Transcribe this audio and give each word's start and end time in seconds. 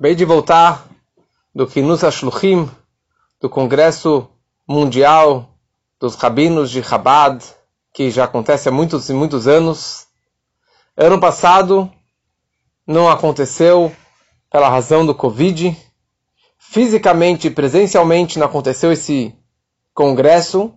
Bem 0.00 0.14
de 0.14 0.24
voltar 0.24 0.86
do 1.52 1.66
Kinus 1.66 2.04
Ashluchim, 2.04 2.70
do 3.40 3.50
Congresso 3.50 4.28
Mundial 4.64 5.50
dos 5.98 6.14
Rabinos 6.14 6.70
de 6.70 6.84
Chabad, 6.84 7.44
que 7.92 8.08
já 8.08 8.22
acontece 8.22 8.68
há 8.68 8.70
muitos 8.70 9.10
e 9.10 9.12
muitos 9.12 9.48
anos. 9.48 10.06
Ano 10.96 11.18
passado 11.18 11.90
não 12.86 13.10
aconteceu 13.10 13.92
pela 14.48 14.68
razão 14.68 15.04
do 15.04 15.16
Covid. 15.16 15.76
Fisicamente, 16.56 17.50
presencialmente 17.50 18.38
não 18.38 18.46
aconteceu 18.46 18.92
esse 18.92 19.34
congresso, 19.92 20.72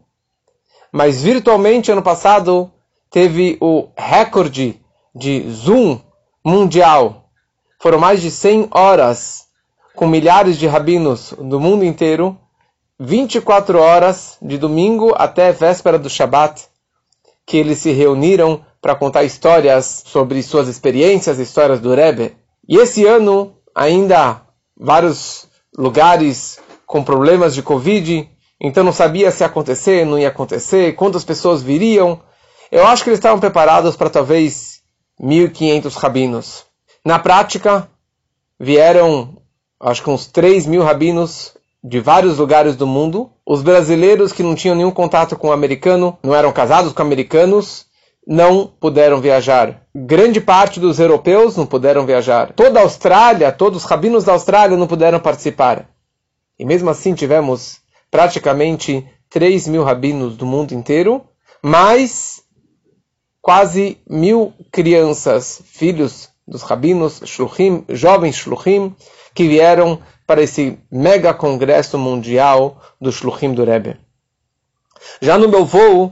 mas 0.92 1.22
virtualmente 1.22 1.92
ano 1.92 2.02
passado 2.02 2.72
teve 3.12 3.56
o 3.62 3.88
recorde 3.96 4.82
de 5.14 5.48
Zoom 5.48 6.02
mundial 6.44 7.21
foram 7.82 7.98
mais 7.98 8.22
de 8.22 8.30
100 8.30 8.68
horas 8.70 9.46
com 9.96 10.06
milhares 10.06 10.58
de 10.58 10.68
rabinos 10.68 11.34
do 11.38 11.60
mundo 11.60 11.84
inteiro, 11.84 12.38
24 13.00 13.80
horas 13.80 14.38
de 14.40 14.56
domingo 14.60 15.14
até 15.18 15.52
véspera 15.52 15.98
do 15.98 16.08
Shabat, 16.08 16.68
que 17.44 17.58
eles 17.58 17.80
se 17.80 17.92
reuniram 17.92 18.64
para 18.80 18.96
contar 18.96 19.24
histórias 19.24 20.04
sobre 20.06 20.44
suas 20.44 20.68
experiências, 20.68 21.40
histórias 21.40 21.80
do 21.80 21.94
Rebbe. 21.96 22.38
E 22.70 22.78
esse 22.78 23.04
ano, 23.06 23.56
ainda 23.74 24.42
vários 24.78 25.48
lugares 25.76 26.60
com 26.86 27.04
problemas 27.04 27.56
de 27.56 27.64
Covid, 27.64 28.30
então 28.62 28.84
não 28.84 28.94
sabia 28.94 29.32
se 29.32 29.42
ia 29.42 29.48
acontecer, 29.48 30.06
não 30.06 30.20
ia 30.20 30.28
acontecer, 30.28 30.94
quantas 30.94 31.24
pessoas 31.24 31.64
viriam. 31.64 32.22
Eu 32.72 32.86
acho 32.86 33.04
que 33.04 33.10
eles 33.10 33.18
estavam 33.18 33.40
preparados 33.40 33.96
para 33.96 34.10
talvez 34.10 34.82
1.500 35.20 35.96
rabinos. 35.96 36.71
Na 37.04 37.18
prática, 37.18 37.90
vieram, 38.60 39.42
acho 39.80 40.04
que 40.04 40.10
uns 40.10 40.28
3 40.28 40.68
mil 40.68 40.84
rabinos 40.84 41.58
de 41.84 42.00
vários 42.00 42.38
lugares 42.38 42.76
do 42.76 42.86
mundo. 42.86 43.32
Os 43.46 43.64
brasileiros 43.64 44.32
que 44.32 44.44
não 44.44 44.54
tinham 44.54 44.76
nenhum 44.76 44.92
contato 44.92 45.36
com 45.36 45.48
o 45.48 45.52
americano, 45.52 46.18
não 46.24 46.36
eram 46.36 46.52
casados 46.52 46.94
com 46.94 47.02
americanos, 47.02 47.88
não 48.26 48.68
puderam 48.68 49.20
viajar. 49.20 49.82
Grande 49.96 50.40
parte 50.40 50.80
dos 50.80 51.00
europeus 51.00 51.58
não 51.58 51.66
puderam 51.66 52.06
viajar. 52.06 52.54
Toda 52.54 52.80
a 52.80 52.84
Austrália, 52.84 53.52
todos 53.52 53.84
os 53.84 53.90
rabinos 53.90 54.24
da 54.24 54.34
Austrália 54.34 54.78
não 54.78 54.88
puderam 54.88 55.20
participar. 55.20 55.90
E 56.60 56.64
mesmo 56.64 56.90
assim 56.92 57.16
tivemos 57.16 57.80
praticamente 58.12 59.04
3 59.30 59.68
mil 59.68 59.84
rabinos 59.84 60.38
do 60.38 60.46
mundo 60.46 60.74
inteiro, 60.74 61.24
mais 61.64 62.44
quase 63.42 63.98
mil 64.08 64.54
crianças, 64.72 65.64
filhos 65.66 66.31
dos 66.52 66.64
rabinos 66.64 67.22
shluchim, 67.24 67.86
jovens 67.88 68.36
shluchim, 68.36 68.94
que 69.34 69.48
vieram 69.48 70.02
para 70.28 70.42
esse 70.44 70.78
mega 70.92 71.34
congresso 71.34 71.98
mundial 71.98 72.82
do 73.00 73.10
shluchim 73.10 73.54
do 73.54 73.64
Rebbe. 73.64 73.98
Já 75.22 75.38
no 75.38 75.48
meu 75.48 75.66
voo, 75.66 76.12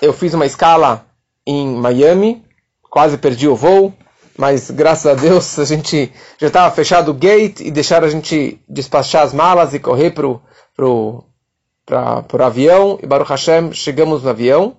eu 0.00 0.14
fiz 0.14 0.32
uma 0.32 0.46
escala 0.46 1.04
em 1.46 1.66
Miami, 1.76 2.42
quase 2.90 3.18
perdi 3.18 3.46
o 3.46 3.54
voo, 3.54 3.92
mas 4.38 4.70
graças 4.70 5.06
a 5.06 5.14
Deus 5.14 5.58
a 5.58 5.66
gente 5.66 6.10
já 6.38 6.46
estava 6.46 6.74
fechado 6.74 7.10
o 7.10 7.14
gate 7.14 7.60
e 7.60 7.70
deixaram 7.70 8.06
a 8.06 8.10
gente 8.10 8.58
despachar 8.66 9.22
as 9.22 9.34
malas 9.34 9.74
e 9.74 9.78
correr 9.78 10.12
para 10.12 10.26
o 10.26 10.40
pro, 10.74 11.24
pro 11.84 12.44
avião. 12.44 12.98
E 13.02 13.06
Baruch 13.06 13.28
Hashem, 13.28 13.70
chegamos 13.74 14.22
no 14.22 14.30
avião. 14.30 14.78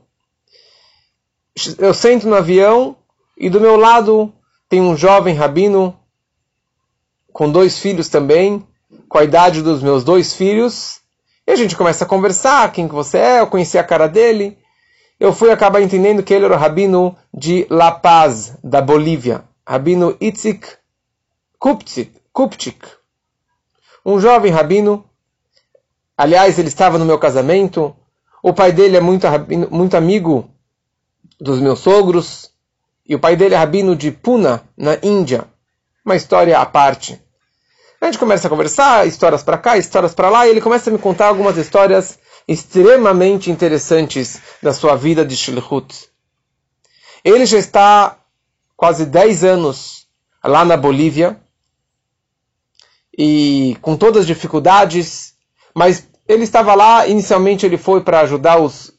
Eu 1.77 1.93
sento 1.93 2.27
no 2.27 2.35
avião 2.35 2.97
e 3.37 3.51
do 3.51 3.61
meu 3.61 3.77
lado 3.77 4.33
tem 4.67 4.81
um 4.81 4.95
jovem 4.95 5.35
rabino 5.35 5.97
com 7.31 7.51
dois 7.51 7.79
filhos 7.79 8.09
também, 8.09 8.65
com 9.09 9.17
a 9.17 9.23
idade 9.23 9.61
dos 9.61 9.83
meus 9.83 10.03
dois 10.03 10.33
filhos. 10.33 11.01
E 11.45 11.51
a 11.51 11.55
gente 11.55 11.75
começa 11.75 12.05
a 12.05 12.07
conversar, 12.07 12.71
quem 12.71 12.87
que 12.87 12.95
você 12.95 13.17
é, 13.17 13.39
eu 13.41 13.47
conheci 13.47 13.77
a 13.77 13.83
cara 13.83 14.07
dele. 14.07 14.57
Eu 15.19 15.33
fui 15.33 15.51
acabar 15.51 15.81
entendendo 15.81 16.23
que 16.23 16.33
ele 16.33 16.45
era 16.45 16.55
o 16.55 16.57
rabino 16.57 17.15
de 17.33 17.67
La 17.69 17.91
Paz, 17.91 18.57
da 18.63 18.81
Bolívia. 18.81 19.43
Rabino 19.67 20.17
Itzik. 20.19 20.67
Kupchik. 21.57 22.85
Um 24.05 24.19
jovem 24.19 24.51
rabino. 24.51 25.05
Aliás, 26.17 26.59
ele 26.59 26.67
estava 26.67 26.97
no 26.97 27.05
meu 27.05 27.17
casamento. 27.17 27.95
O 28.43 28.53
pai 28.53 28.71
dele 28.71 28.97
é 28.97 29.01
muito, 29.01 29.25
muito 29.71 29.97
amigo 29.97 30.49
dos 31.39 31.59
meus 31.59 31.79
sogros. 31.79 32.51
E 33.07 33.13
o 33.13 33.19
pai 33.19 33.35
dele 33.35 33.53
é 33.53 33.57
rabino 33.57 33.95
de 33.95 34.11
Puna, 34.11 34.63
na 34.75 34.97
Índia. 35.03 35.45
Uma 36.03 36.15
história 36.15 36.57
à 36.59 36.65
parte. 36.65 37.21
A 38.01 38.05
gente 38.05 38.17
começa 38.17 38.47
a 38.47 38.49
conversar, 38.49 39.07
histórias 39.07 39.43
para 39.43 39.57
cá, 39.57 39.77
histórias 39.77 40.13
para 40.13 40.29
lá, 40.29 40.47
e 40.47 40.51
ele 40.51 40.61
começa 40.61 40.89
a 40.89 40.93
me 40.93 40.99
contar 40.99 41.27
algumas 41.27 41.57
histórias 41.57 42.19
extremamente 42.47 43.49
interessantes 43.49 44.39
da 44.61 44.73
sua 44.73 44.95
vida 44.95 45.25
de 45.25 45.35
Shilchut. 45.35 46.09
Ele 47.23 47.45
já 47.45 47.57
está 47.57 48.19
quase 48.75 49.05
10 49.05 49.43
anos 49.43 50.07
lá 50.43 50.63
na 50.63 50.77
Bolívia, 50.77 51.39
e 53.17 53.77
com 53.81 53.95
todas 53.95 54.21
as 54.21 54.27
dificuldades, 54.27 55.33
mas 55.73 56.07
ele 56.27 56.43
estava 56.43 56.75
lá, 56.75 57.07
inicialmente 57.07 57.65
ele 57.65 57.77
foi 57.77 58.01
para 58.01 58.21
ajudar 58.21 58.59
os 58.59 58.94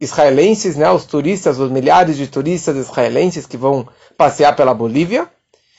israelenses, 0.00 0.76
né, 0.76 0.90
os 0.90 1.04
turistas, 1.04 1.58
os 1.58 1.70
milhares 1.70 2.16
de 2.16 2.26
turistas 2.26 2.76
israelenses 2.76 3.46
que 3.46 3.56
vão 3.56 3.86
passear 4.16 4.56
pela 4.56 4.72
Bolívia, 4.72 5.28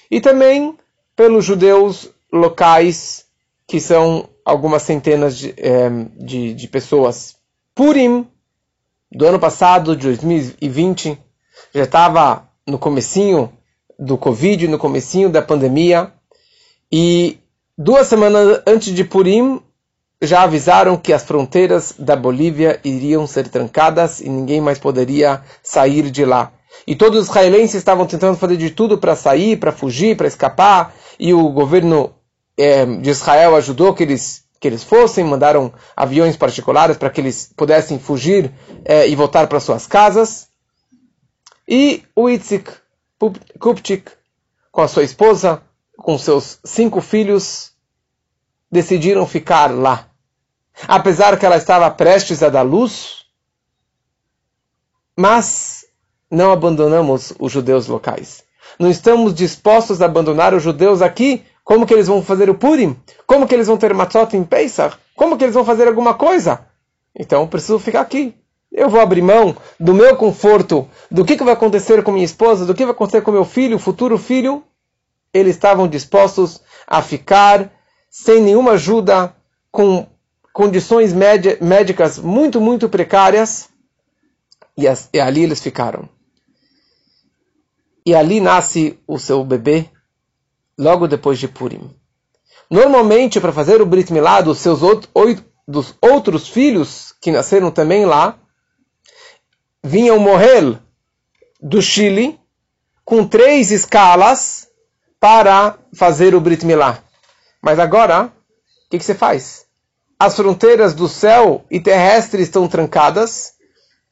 e 0.09 0.21
também 0.21 0.77
pelos 1.15 1.43
judeus 1.43 2.09
locais, 2.31 3.25
que 3.67 3.79
são 3.79 4.29
algumas 4.45 4.83
centenas 4.83 5.37
de, 5.37 5.53
é, 5.57 5.89
de, 6.17 6.53
de 6.53 6.67
pessoas. 6.67 7.35
Purim, 7.73 8.27
do 9.11 9.25
ano 9.25 9.39
passado, 9.39 9.95
de 9.95 10.03
2020, 10.03 11.17
já 11.73 11.83
estava 11.83 12.47
no 12.67 12.77
comecinho 12.77 13.51
do 13.97 14.17
Covid, 14.17 14.67
no 14.67 14.77
comecinho 14.77 15.29
da 15.29 15.41
pandemia, 15.41 16.11
e 16.91 17.37
duas 17.77 18.07
semanas 18.07 18.61
antes 18.67 18.93
de 18.93 19.03
Purim, 19.03 19.61
já 20.21 20.43
avisaram 20.43 20.97
que 20.97 21.11
as 21.11 21.23
fronteiras 21.23 21.95
da 21.97 22.15
Bolívia 22.15 22.79
iriam 22.83 23.25
ser 23.25 23.49
trancadas 23.49 24.21
e 24.21 24.29
ninguém 24.29 24.61
mais 24.61 24.77
poderia 24.77 25.41
sair 25.63 26.11
de 26.11 26.23
lá. 26.23 26.51
E 26.85 26.95
todos 26.95 27.23
os 27.23 27.27
israelenses 27.27 27.75
estavam 27.75 28.05
tentando 28.05 28.37
fazer 28.37 28.55
de 28.55 28.69
tudo 28.69 28.97
para 28.99 29.15
sair, 29.15 29.57
para 29.57 29.71
fugir, 29.71 30.15
para 30.15 30.27
escapar, 30.27 30.93
e 31.19 31.33
o 31.33 31.49
governo 31.49 32.13
é, 32.55 32.85
de 32.85 33.09
Israel 33.09 33.55
ajudou 33.55 33.93
que 33.93 34.03
eles, 34.03 34.43
que 34.59 34.67
eles 34.67 34.83
fossem, 34.83 35.23
mandaram 35.23 35.73
aviões 35.95 36.37
particulares 36.37 36.97
para 36.97 37.09
que 37.09 37.19
eles 37.19 37.51
pudessem 37.55 37.97
fugir 37.97 38.51
é, 38.85 39.07
e 39.07 39.15
voltar 39.15 39.47
para 39.47 39.59
suas 39.59 39.87
casas. 39.87 40.47
E 41.67 42.03
o 42.15 42.29
Itzik 42.29 42.71
Kupchik, 43.59 44.11
com 44.71 44.81
a 44.81 44.87
sua 44.87 45.03
esposa, 45.03 45.61
com 45.97 46.17
seus 46.17 46.59
cinco 46.63 47.01
filhos, 47.01 47.71
decidiram 48.71 49.27
ficar 49.27 49.71
lá 49.71 50.10
apesar 50.87 51.37
que 51.37 51.45
ela 51.45 51.57
estava 51.57 51.89
prestes 51.89 52.41
a 52.43 52.49
dar 52.49 52.61
luz, 52.61 53.25
mas 55.17 55.85
não 56.29 56.51
abandonamos 56.51 57.33
os 57.39 57.51
judeus 57.51 57.87
locais. 57.87 58.43
Não 58.79 58.89
estamos 58.89 59.33
dispostos 59.33 60.01
a 60.01 60.05
abandonar 60.05 60.53
os 60.53 60.63
judeus 60.63 61.01
aqui. 61.01 61.43
Como 61.63 61.85
que 61.85 61.93
eles 61.93 62.07
vão 62.07 62.23
fazer 62.23 62.49
o 62.49 62.55
Purim? 62.55 62.97
Como 63.27 63.47
que 63.47 63.53
eles 63.53 63.67
vão 63.67 63.77
ter 63.77 63.93
matzot 63.93 64.35
em 64.35 64.43
Pesach? 64.43 64.97
Como 65.15 65.37
que 65.37 65.43
eles 65.43 65.53
vão 65.53 65.65
fazer 65.65 65.87
alguma 65.87 66.13
coisa? 66.13 66.65
Então 67.15 67.47
preciso 67.47 67.77
ficar 67.79 68.01
aqui. 68.01 68.33
Eu 68.71 68.89
vou 68.89 69.01
abrir 69.01 69.21
mão 69.21 69.55
do 69.77 69.93
meu 69.93 70.15
conforto, 70.15 70.87
do 71.09 71.25
que, 71.25 71.35
que 71.35 71.43
vai 71.43 71.53
acontecer 71.53 72.01
com 72.03 72.11
minha 72.11 72.25
esposa, 72.25 72.65
do 72.65 72.73
que 72.73 72.85
vai 72.85 72.93
acontecer 72.93 73.21
com 73.21 73.31
meu 73.31 73.43
filho, 73.43 73.77
futuro 73.77 74.17
filho. 74.17 74.63
Eles 75.33 75.55
estavam 75.55 75.87
dispostos 75.87 76.61
a 76.87 77.01
ficar 77.01 77.69
sem 78.09 78.41
nenhuma 78.41 78.71
ajuda, 78.71 79.35
com 79.71 80.07
condições 80.61 81.11
médicas 81.11 82.19
muito, 82.19 82.61
muito 82.61 82.87
precárias, 82.87 83.67
e, 84.77 84.87
as, 84.87 85.09
e, 85.11 85.19
ali 85.19 85.41
eles 85.41 85.59
ficaram. 85.59 86.07
E 88.05 88.13
ali 88.13 88.39
nasce 88.39 88.99
o 89.07 89.17
seu 89.17 89.43
bebê, 89.43 89.89
logo 90.77 91.07
depois 91.07 91.39
de 91.39 91.47
Purim. 91.47 91.89
Normalmente, 92.69 93.41
para 93.41 93.51
fazer 93.51 93.81
o 93.81 93.87
Brit 93.87 94.13
Milá 94.13 94.39
dos 94.39 94.59
seus 94.59 94.83
oito, 94.83 95.43
dos 95.67 95.95
outros 95.99 96.47
filhos 96.47 97.11
que 97.19 97.31
nasceram 97.31 97.71
também 97.71 98.05
lá, 98.05 98.37
vinham 99.83 100.19
morrer 100.19 100.79
do 101.59 101.81
Chile 101.81 102.39
com 103.03 103.27
três 103.27 103.71
escalas 103.71 104.67
para 105.19 105.79
fazer 105.91 106.35
o 106.35 106.39
Brit 106.39 106.63
Milá. 106.67 107.03
Mas 107.59 107.79
agora, 107.79 108.25
o 108.25 108.89
que, 108.91 108.99
que 108.99 109.03
você 109.03 109.15
faz? 109.15 109.70
As 110.21 110.35
fronteiras 110.35 110.93
do 110.93 111.07
céu 111.07 111.65
e 111.71 111.79
terrestre 111.79 112.43
estão 112.43 112.67
trancadas 112.67 113.53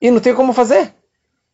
e 0.01 0.09
não 0.09 0.19
tem 0.19 0.33
como 0.33 0.53
fazer. 0.53 0.91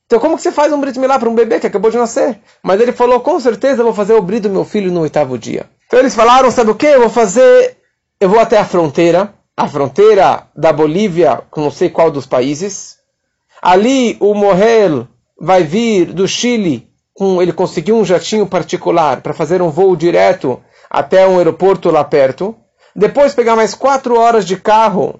Então 0.05 0.17
como 0.17 0.37
que 0.37 0.43
você 0.43 0.51
faz 0.51 0.71
um 0.71 0.79
Brit 0.79 0.97
Milá 0.97 1.19
para 1.19 1.29
um 1.29 1.35
bebê 1.35 1.59
que 1.59 1.67
acabou 1.67 1.91
de 1.91 1.97
nascer? 1.97 2.39
Mas 2.63 2.79
ele 2.79 2.93
falou, 2.93 3.19
com 3.19 3.37
certeza 3.37 3.83
vou 3.83 3.93
fazer 3.93 4.13
o 4.13 4.21
Brit 4.21 4.43
do 4.43 4.49
meu 4.49 4.63
filho 4.63 4.93
no 4.93 5.01
oitavo 5.01 5.37
dia. 5.37 5.69
Então 5.87 5.99
eles 5.99 6.15
falaram, 6.15 6.49
sabe 6.49 6.71
o 6.71 6.75
que? 6.75 6.85
Eu 6.85 7.01
vou 7.01 7.09
fazer, 7.09 7.75
eu 8.17 8.29
vou 8.29 8.39
até 8.39 8.57
a 8.57 8.63
fronteira, 8.63 9.33
a 9.57 9.67
fronteira 9.67 10.47
da 10.55 10.71
Bolívia 10.71 11.41
com 11.51 11.59
não 11.59 11.71
sei 11.71 11.89
qual 11.89 12.09
dos 12.09 12.25
países. 12.25 12.95
Ali 13.61 14.15
o 14.21 14.33
Morrel 14.33 15.05
vai 15.37 15.63
vir 15.63 16.13
do 16.13 16.25
Chile, 16.29 16.89
ele 17.41 17.51
conseguiu 17.51 17.97
um 17.97 18.05
jatinho 18.05 18.47
particular 18.47 19.19
para 19.19 19.33
fazer 19.33 19.61
um 19.61 19.69
voo 19.69 19.97
direto 19.97 20.63
até 20.89 21.27
um 21.27 21.39
aeroporto 21.39 21.91
lá 21.91 22.05
perto. 22.05 22.55
Depois 22.95 23.35
pegar 23.35 23.55
mais 23.55 23.75
quatro 23.75 24.17
horas 24.17 24.45
de 24.45 24.55
carro 24.55 25.19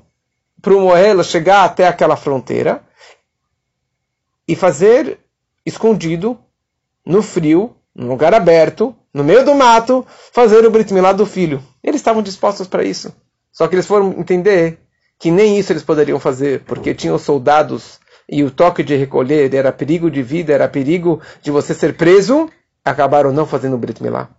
para 0.61 0.73
o 0.73 0.81
Morrel 0.81 1.23
chegar 1.23 1.65
até 1.65 1.87
aquela 1.87 2.15
fronteira 2.15 2.81
e 4.47 4.55
fazer 4.55 5.19
escondido, 5.65 6.39
no 7.05 7.21
frio, 7.21 7.75
num 7.93 8.07
lugar 8.07 8.33
aberto, 8.33 8.95
no 9.13 9.23
meio 9.23 9.43
do 9.43 9.53
mato, 9.53 10.05
fazer 10.31 10.65
o 10.65 10.71
Brit 10.71 10.93
Milá 10.93 11.11
do 11.11 11.25
filho. 11.25 11.61
Eles 11.83 11.99
estavam 11.99 12.21
dispostos 12.21 12.67
para 12.67 12.83
isso. 12.83 13.13
Só 13.51 13.67
que 13.67 13.75
eles 13.75 13.85
foram 13.85 14.11
entender 14.17 14.79
que 15.19 15.29
nem 15.29 15.59
isso 15.59 15.71
eles 15.71 15.83
poderiam 15.83 16.19
fazer, 16.19 16.63
porque 16.65 16.93
tinham 16.93 17.17
soldados 17.17 17.99
e 18.27 18.43
o 18.43 18.51
toque 18.51 18.83
de 18.83 18.95
recolher 18.95 19.53
era 19.53 19.71
perigo 19.71 20.09
de 20.09 20.21
vida, 20.21 20.53
era 20.53 20.67
perigo 20.67 21.21
de 21.41 21.51
você 21.51 21.73
ser 21.73 21.95
preso, 21.95 22.49
acabaram 22.83 23.31
não 23.31 23.45
fazendo 23.45 23.75
o 23.75 23.77
Brit 23.77 24.01
Milá. 24.01 24.29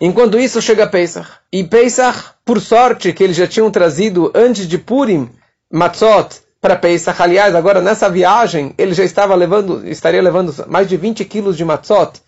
Enquanto 0.00 0.38
isso 0.38 0.60
chega 0.60 0.86
Pesach. 0.86 1.28
E 1.52 1.64
Pesach, 1.64 2.30
por 2.44 2.60
sorte, 2.60 3.12
que 3.12 3.22
eles 3.22 3.36
já 3.36 3.46
tinham 3.46 3.70
trazido 3.70 4.32
antes 4.34 4.66
de 4.66 4.78
Purim, 4.78 5.30
Matzot, 5.70 6.40
para 6.60 6.76
Pesach. 6.76 7.20
Aliás, 7.20 7.54
agora 7.54 7.80
nessa 7.80 8.08
viagem, 8.08 8.74
ele 8.78 8.94
já 8.94 9.04
estava 9.04 9.34
levando, 9.34 9.86
estaria 9.86 10.22
levando 10.22 10.54
mais 10.68 10.88
de 10.88 10.96
20 10.96 11.24
quilos 11.24 11.56
de 11.56 11.64
Matzot 11.64 12.20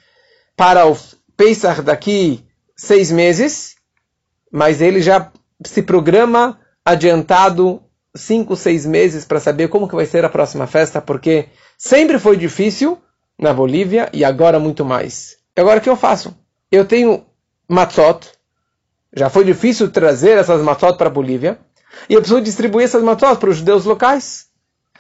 para 0.57 0.87
o 0.87 0.97
Pesach 1.37 1.83
daqui 1.83 2.45
seis 2.77 3.11
meses, 3.11 3.77
mas 4.53 4.81
ele 4.81 5.01
já 5.01 5.31
se 5.65 5.83
programa 5.83 6.59
adiantado 6.85 7.81
cinco, 8.17 8.55
seis 8.57 8.85
meses 8.85 9.25
para 9.25 9.41
saber 9.41 9.69
como 9.69 9.89
que 9.89 9.95
vai 9.95 10.07
ser 10.07 10.25
a 10.25 10.29
próxima 10.29 10.67
festa, 10.67 11.01
porque 11.01 11.47
sempre 11.79 12.19
foi 12.19 12.37
difícil 12.37 12.99
na 13.39 13.53
Bolívia 13.53 14.09
e 14.13 14.25
agora 14.25 14.59
muito 14.61 14.85
mais. 14.85 15.37
E 15.57 15.61
agora 15.61 15.79
o 15.79 15.83
que 15.83 15.89
eu 15.89 15.97
faço? 15.97 16.37
Eu 16.71 16.85
tenho 16.85 17.25
matzot, 17.69 18.31
já 19.17 19.31
foi 19.31 19.45
difícil 19.45 19.91
trazer 19.91 20.39
essas 20.39 20.61
matzot 20.63 20.97
para 20.97 21.09
a 21.09 21.13
Bolívia, 21.13 21.59
e 22.09 22.15
eu 22.15 22.21
preciso 22.21 22.41
distribuir 22.41 22.85
essas 22.85 23.03
matzot 23.03 23.37
para 23.37 23.51
os 23.51 23.59
judeus 23.59 23.85
locais. 23.85 24.47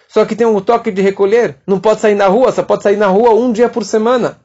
Só 0.09 0.25
que 0.25 0.37
tem 0.37 0.47
um 0.47 0.61
toque 0.61 0.93
de 0.93 1.03
recolher, 1.03 1.57
não 1.67 1.81
pode 1.81 2.01
sair 2.01 2.15
na 2.15 2.29
rua, 2.29 2.53
só 2.53 2.63
pode 2.63 2.85
sair 2.85 2.97
na 2.97 3.09
rua 3.09 3.35
um 3.35 3.53
dia 3.53 3.69
por 3.69 3.85
semana. 3.85 4.39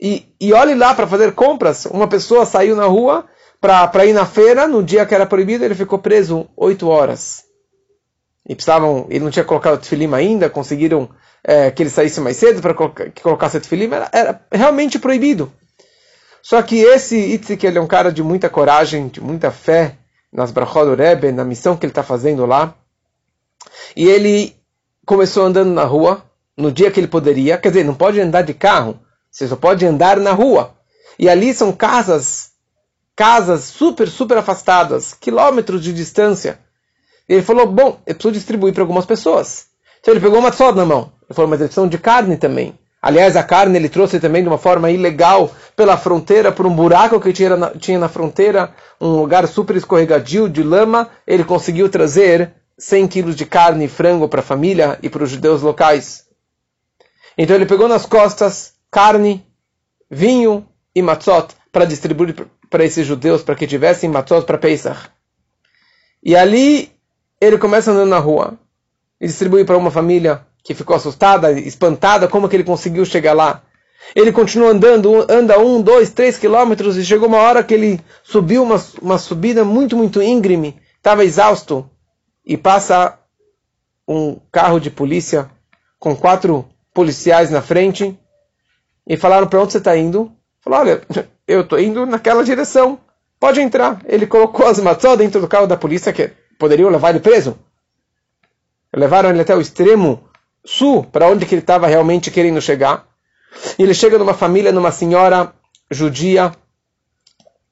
E, 0.00 0.26
e 0.40 0.52
olhe 0.52 0.74
lá 0.74 0.94
para 0.94 1.06
fazer 1.06 1.32
compras, 1.32 1.84
uma 1.86 2.08
pessoa 2.08 2.46
saiu 2.46 2.74
na 2.74 2.86
rua 2.86 3.26
para 3.60 4.06
ir 4.06 4.12
na 4.12 4.24
feira, 4.24 4.66
no 4.66 4.82
dia 4.82 5.04
que 5.04 5.14
era 5.14 5.26
proibido, 5.26 5.64
ele 5.64 5.74
ficou 5.74 5.98
preso 5.98 6.48
oito 6.56 6.88
horas. 6.88 7.44
E 8.48 8.54
precisavam, 8.54 9.06
ele 9.10 9.24
não 9.24 9.30
tinha 9.30 9.44
colocado 9.44 9.78
tefilim 9.78 10.14
ainda, 10.14 10.48
conseguiram 10.48 11.10
é, 11.44 11.70
que 11.70 11.82
ele 11.82 11.90
saísse 11.90 12.20
mais 12.20 12.36
cedo 12.36 12.62
para 12.62 12.74
que 13.10 13.20
colocasse 13.20 13.60
tefilim, 13.60 13.92
era, 13.92 14.08
era 14.10 14.40
realmente 14.50 14.98
proibido. 14.98 15.52
Só 16.42 16.62
que 16.62 16.76
esse 16.78 17.16
Itzik, 17.16 17.66
ele 17.66 17.78
é 17.78 17.80
um 17.80 17.86
cara 17.86 18.12
de 18.12 18.22
muita 18.22 18.48
coragem, 18.48 19.08
de 19.08 19.20
muita 19.20 19.50
fé 19.50 19.96
nas 20.32 20.50
Brachot 20.50 20.94
Rebbe, 20.94 21.32
na 21.32 21.44
missão 21.44 21.76
que 21.76 21.84
ele 21.84 21.90
está 21.90 22.02
fazendo 22.02 22.46
lá. 22.46 22.74
E 23.96 24.06
ele 24.06 24.56
começou 25.04 25.44
andando 25.44 25.72
na 25.72 25.84
rua, 25.84 26.22
no 26.56 26.70
dia 26.70 26.90
que 26.90 27.00
ele 27.00 27.06
poderia, 27.06 27.58
quer 27.58 27.68
dizer, 27.68 27.84
não 27.84 27.94
pode 27.94 28.20
andar 28.20 28.42
de 28.42 28.54
carro, 28.54 28.98
você 29.30 29.46
só 29.46 29.56
pode 29.56 29.84
andar 29.86 30.18
na 30.18 30.32
rua. 30.32 30.74
E 31.18 31.28
ali 31.28 31.52
são 31.52 31.72
casas, 31.72 32.50
casas 33.16 33.64
super, 33.64 34.08
super 34.08 34.38
afastadas, 34.38 35.14
quilômetros 35.14 35.82
de 35.82 35.92
distância. 35.92 36.58
E 37.28 37.34
ele 37.34 37.42
falou, 37.42 37.66
bom, 37.66 38.00
eu 38.06 38.14
preciso 38.14 38.32
distribuir 38.32 38.72
para 38.72 38.82
algumas 38.82 39.04
pessoas. 39.04 39.66
Então 40.00 40.14
ele 40.14 40.20
pegou 40.20 40.38
uma 40.38 40.52
só 40.52 40.72
na 40.72 40.84
mão. 40.84 41.12
Ele 41.28 41.34
falou, 41.34 41.50
mas 41.50 41.60
eles 41.60 41.74
são 41.74 41.88
de 41.88 41.98
carne 41.98 42.36
também. 42.36 42.78
Aliás, 43.00 43.36
a 43.36 43.42
carne 43.42 43.76
ele 43.76 43.88
trouxe 43.88 44.18
também 44.18 44.42
de 44.42 44.48
uma 44.48 44.58
forma 44.58 44.90
ilegal 44.90 45.50
pela 45.78 45.96
fronteira, 45.96 46.50
por 46.50 46.66
um 46.66 46.74
buraco 46.74 47.20
que 47.20 47.32
tinha 47.32 47.56
na, 47.56 47.70
tinha 47.70 48.00
na 48.00 48.08
fronteira, 48.08 48.74
um 49.00 49.10
lugar 49.10 49.46
super 49.46 49.76
escorregadio 49.76 50.48
de 50.48 50.60
lama. 50.60 51.08
Ele 51.24 51.44
conseguiu 51.44 51.88
trazer 51.88 52.52
100 52.76 53.06
quilos 53.06 53.36
de 53.36 53.46
carne 53.46 53.84
e 53.84 53.88
frango 53.88 54.28
para 54.28 54.40
a 54.40 54.42
família 54.42 54.98
e 55.04 55.08
para 55.08 55.22
os 55.22 55.30
judeus 55.30 55.62
locais. 55.62 56.26
Então 57.38 57.54
ele 57.54 57.64
pegou 57.64 57.86
nas 57.86 58.04
costas 58.04 58.72
carne, 58.90 59.46
vinho 60.10 60.66
e 60.92 61.00
matzot 61.00 61.54
para 61.70 61.84
distribuir 61.84 62.34
para 62.68 62.84
esses 62.84 63.06
judeus, 63.06 63.44
para 63.44 63.54
que 63.54 63.64
tivessem 63.64 64.10
matzot 64.10 64.44
para 64.44 64.58
Pesach. 64.58 65.08
E 66.20 66.34
ali 66.34 66.90
ele 67.40 67.56
começa 67.56 67.92
andando 67.92 68.10
na 68.10 68.18
rua 68.18 68.58
e 69.20 69.28
distribui 69.28 69.64
para 69.64 69.78
uma 69.78 69.92
família 69.92 70.44
que 70.64 70.74
ficou 70.74 70.96
assustada, 70.96 71.52
espantada, 71.52 72.26
como 72.26 72.48
que 72.48 72.56
ele 72.56 72.64
conseguiu 72.64 73.04
chegar 73.04 73.32
lá. 73.32 73.62
Ele 74.14 74.32
continua 74.32 74.70
andando, 74.70 75.26
anda 75.30 75.58
um, 75.58 75.82
dois, 75.82 76.10
três 76.10 76.38
quilômetros 76.38 76.96
e 76.96 77.04
chegou 77.04 77.28
uma 77.28 77.38
hora 77.38 77.62
que 77.62 77.74
ele 77.74 78.00
subiu 78.22 78.62
uma, 78.62 78.82
uma 79.00 79.18
subida 79.18 79.64
muito, 79.64 79.96
muito 79.96 80.22
íngreme, 80.22 80.80
estava 80.96 81.24
exausto 81.24 81.88
e 82.44 82.56
passa 82.56 83.18
um 84.06 84.38
carro 84.50 84.80
de 84.80 84.90
polícia 84.90 85.50
com 85.98 86.16
quatro 86.16 86.66
policiais 86.94 87.50
na 87.50 87.60
frente 87.60 88.18
e 89.06 89.16
falaram 89.16 89.46
para 89.46 89.60
onde 89.60 89.72
você 89.72 89.78
está 89.78 89.96
indo. 89.96 90.32
Falou, 90.60 90.80
olha, 90.80 91.02
eu 91.46 91.62
estou 91.62 91.78
indo 91.78 92.06
naquela 92.06 92.44
direção, 92.44 92.98
pode 93.38 93.60
entrar. 93.60 94.00
Ele 94.06 94.26
colocou 94.26 94.66
as 94.66 94.78
maçãs 94.78 95.18
dentro 95.18 95.40
do 95.40 95.48
carro 95.48 95.66
da 95.66 95.76
polícia 95.76 96.12
que 96.12 96.30
poderiam 96.58 96.90
levar 96.90 97.10
ele 97.10 97.20
preso. 97.20 97.58
Levaram 98.94 99.30
ele 99.30 99.42
até 99.42 99.54
o 99.54 99.60
extremo 99.60 100.24
sul, 100.64 101.04
para 101.04 101.26
onde 101.26 101.46
que 101.46 101.54
ele 101.54 101.62
estava 101.62 101.86
realmente 101.86 102.30
querendo 102.30 102.60
chegar. 102.60 103.07
E 103.78 103.82
ele 103.82 103.94
chega 103.94 104.18
numa 104.18 104.34
família, 104.34 104.72
numa 104.72 104.90
senhora 104.90 105.52
judia, 105.90 106.52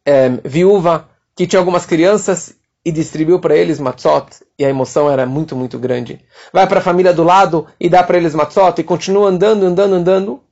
é, 0.04 0.28
viúva, 0.44 1.08
que 1.34 1.46
tinha 1.46 1.60
algumas 1.60 1.84
crianças 1.84 2.54
e 2.84 2.92
distribuiu 2.92 3.40
para 3.40 3.56
eles 3.56 3.80
matzot, 3.80 4.44
e 4.58 4.64
a 4.64 4.70
emoção 4.70 5.10
era 5.10 5.26
muito, 5.26 5.56
muito 5.56 5.78
grande. 5.78 6.20
Vai 6.52 6.66
para 6.66 6.78
a 6.78 6.82
família 6.82 7.12
do 7.12 7.24
lado 7.24 7.66
e 7.78 7.88
dá 7.88 8.02
para 8.02 8.16
eles 8.16 8.34
matzot, 8.34 8.80
e 8.80 8.84
continua 8.84 9.28
andando, 9.28 9.66
andando, 9.66 9.94
andando. 9.94 10.42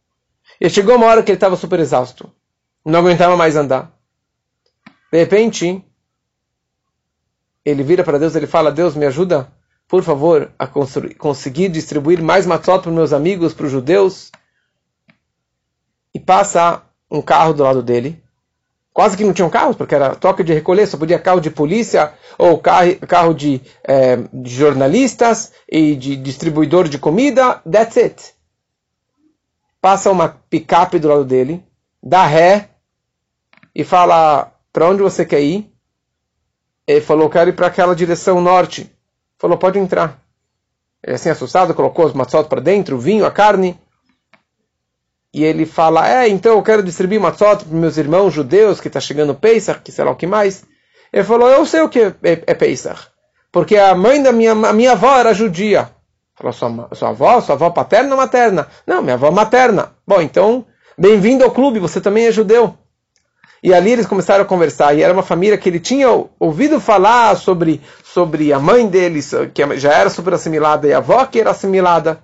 E 0.60 0.68
chegou 0.68 0.96
uma 0.96 1.06
hora 1.06 1.22
que 1.22 1.30
ele 1.30 1.36
estava 1.36 1.56
super 1.56 1.80
exausto. 1.80 2.30
Não 2.84 2.98
aguentava 2.98 3.36
mais 3.36 3.56
andar. 3.56 3.92
De 5.12 5.18
repente, 5.18 5.82
ele 7.64 7.82
vira 7.82 8.04
para 8.04 8.18
Deus 8.18 8.34
ele 8.34 8.46
fala, 8.46 8.70
Deus, 8.70 8.94
me 8.94 9.06
ajuda 9.06 9.48
por 9.88 10.02
favor, 10.02 10.50
a 10.58 10.66
conseguir 10.66 11.68
distribuir 11.68 12.22
mais 12.22 12.46
matzot 12.46 12.82
para 12.82 12.92
meus 12.92 13.12
amigos, 13.12 13.52
para 13.52 13.66
os 13.66 13.72
judeus. 13.72 14.30
E 16.14 16.20
passa 16.20 16.82
um 17.10 17.20
carro 17.20 17.52
do 17.52 17.62
lado 17.62 17.82
dele. 17.82 18.22
Quase 18.92 19.16
que 19.16 19.24
não 19.24 19.32
tinham 19.32 19.50
carros, 19.50 19.74
porque 19.74 19.94
era 19.94 20.14
toque 20.14 20.44
de 20.44 20.54
recolher, 20.54 20.86
só 20.86 20.96
podia 20.96 21.18
carro 21.18 21.40
de 21.40 21.50
polícia 21.50 22.14
ou 22.38 22.58
carro, 22.58 22.96
carro 23.08 23.34
de, 23.34 23.60
é, 23.82 24.16
de 24.32 24.50
jornalistas 24.50 25.52
e 25.68 25.96
de 25.96 26.14
distribuidor 26.14 26.88
de 26.88 26.98
comida. 26.98 27.60
That's 27.68 27.96
it. 27.96 28.34
Passa 29.80 30.12
uma 30.12 30.40
picape 30.48 31.00
do 31.00 31.08
lado 31.08 31.24
dele, 31.24 31.62
dá 32.00 32.24
ré 32.24 32.68
e 33.74 33.82
fala: 33.82 34.52
Para 34.72 34.88
onde 34.88 35.02
você 35.02 35.26
quer 35.26 35.42
ir? 35.42 35.68
Ele 36.86 37.00
falou: 37.00 37.28
Quero 37.28 37.50
ir 37.50 37.54
para 37.54 37.66
aquela 37.66 37.96
direção 37.96 38.40
norte 38.40 38.94
falou, 39.44 39.58
pode 39.58 39.78
entrar. 39.78 40.18
Ele 41.02 41.16
assim 41.16 41.28
assustado, 41.28 41.74
colocou 41.74 42.06
os 42.06 42.14
matzot 42.14 42.48
para 42.48 42.62
dentro, 42.62 42.96
o 42.96 43.00
vinho, 43.00 43.26
a 43.26 43.30
carne. 43.30 43.78
E 45.34 45.42
ele 45.42 45.66
fala, 45.66 46.08
é, 46.08 46.28
então 46.28 46.52
eu 46.52 46.62
quero 46.62 46.80
distribuir 46.80 47.20
matzot 47.20 47.64
para 47.64 47.76
meus 47.76 47.96
irmãos 47.96 48.32
judeus, 48.32 48.80
que 48.80 48.86
está 48.86 49.00
chegando 49.00 49.34
Pesach, 49.34 49.80
que 49.80 49.90
sei 49.90 50.04
lá 50.04 50.12
o 50.12 50.16
que 50.16 50.28
mais. 50.28 50.64
Ele 51.12 51.24
falou, 51.24 51.48
eu 51.48 51.66
sei 51.66 51.80
o 51.80 51.88
que 51.88 51.98
é, 51.98 52.14
é, 52.22 52.42
é 52.46 52.54
Pesach. 52.54 53.08
Porque 53.50 53.76
a 53.76 53.96
mãe 53.96 54.22
da 54.22 54.30
minha, 54.30 54.52
a 54.52 54.72
minha 54.72 54.92
avó 54.92 55.18
era 55.18 55.34
judia. 55.34 55.90
Falou, 56.36 56.52
sua, 56.52 56.88
sua 56.92 57.08
avó? 57.08 57.40
Sua 57.40 57.56
avó 57.56 57.70
paterna 57.70 58.12
ou 58.12 58.16
materna? 58.16 58.68
Não, 58.86 59.02
minha 59.02 59.14
avó 59.14 59.32
materna. 59.32 59.92
Bom, 60.06 60.20
então, 60.20 60.64
bem-vindo 60.96 61.42
ao 61.42 61.50
clube, 61.50 61.80
você 61.80 62.00
também 62.00 62.26
é 62.26 62.32
judeu. 62.32 62.78
E 63.60 63.74
ali 63.74 63.90
eles 63.90 64.06
começaram 64.06 64.44
a 64.44 64.46
conversar. 64.46 64.96
E 64.96 65.02
era 65.02 65.12
uma 65.12 65.22
família 65.24 65.58
que 65.58 65.68
ele 65.68 65.80
tinha 65.80 66.08
ouvido 66.38 66.80
falar 66.80 67.36
sobre, 67.36 67.80
sobre 68.04 68.52
a 68.52 68.60
mãe 68.60 68.86
deles, 68.86 69.32
que 69.52 69.76
já 69.78 69.94
era 69.94 70.10
super 70.10 70.34
assimilada, 70.34 70.86
e 70.86 70.92
a 70.92 70.98
avó 70.98 71.26
que 71.26 71.40
era 71.40 71.50
assimilada. 71.50 72.22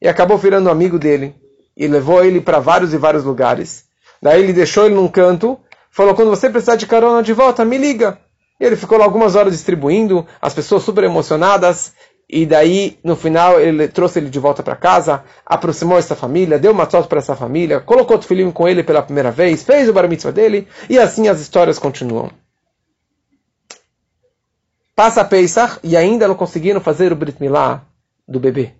E 0.00 0.08
acabou 0.08 0.38
virando 0.38 0.70
amigo 0.70 0.98
dele. 0.98 1.34
E 1.78 1.86
levou 1.86 2.24
ele 2.24 2.40
para 2.40 2.58
vários 2.58 2.92
e 2.92 2.98
vários 2.98 3.22
lugares. 3.22 3.84
Daí 4.20 4.42
ele 4.42 4.52
deixou 4.52 4.86
ele 4.86 4.96
num 4.96 5.06
canto. 5.06 5.56
Falou: 5.92 6.14
quando 6.14 6.28
você 6.30 6.50
precisar 6.50 6.74
de 6.74 6.88
carona 6.88 7.22
de 7.22 7.32
volta, 7.32 7.64
me 7.64 7.78
liga. 7.78 8.18
E 8.60 8.64
ele 8.64 8.74
ficou 8.74 8.98
lá 8.98 9.04
algumas 9.04 9.36
horas 9.36 9.52
distribuindo, 9.52 10.26
as 10.42 10.52
pessoas 10.52 10.82
super 10.82 11.04
emocionadas. 11.04 11.92
e 12.28 12.44
daí, 12.44 12.98
no 13.02 13.16
final, 13.16 13.58
ele 13.58 13.88
trouxe 13.88 14.18
ele 14.18 14.28
de 14.28 14.38
volta 14.38 14.62
para 14.62 14.76
casa, 14.76 15.24
aproximou 15.46 15.96
essa 15.96 16.14
família, 16.14 16.58
deu 16.58 16.72
uma 16.72 16.84
foto 16.84 17.08
para 17.08 17.20
essa 17.20 17.34
família, 17.34 17.80
colocou 17.80 18.18
o 18.18 18.22
filhinho 18.22 18.52
com 18.52 18.68
ele 18.68 18.82
pela 18.82 19.00
primeira 19.00 19.30
vez, 19.30 19.62
fez 19.62 19.88
o 19.88 19.92
bar 19.92 20.08
mitzvah 20.08 20.32
dele, 20.32 20.68
e 20.90 20.98
assim 20.98 21.28
as 21.28 21.40
histórias 21.40 21.78
continuam. 21.78 22.30
Passa 24.94 25.24
Pesach 25.24 25.78
e 25.82 25.96
ainda 25.96 26.28
não 26.28 26.34
conseguiram 26.34 26.80
fazer 26.80 27.12
o 27.12 27.16
Brit 27.16 27.40
Milá 27.40 27.82
do 28.26 28.40
bebê. 28.40 28.74